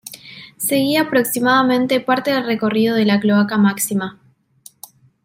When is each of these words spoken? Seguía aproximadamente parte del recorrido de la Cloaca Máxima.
Seguía 0.57 1.01
aproximadamente 1.01 1.99
parte 1.99 2.31
del 2.33 2.47
recorrido 2.47 2.95
de 2.95 3.05
la 3.05 3.19
Cloaca 3.19 3.59
Máxima. 3.59 4.19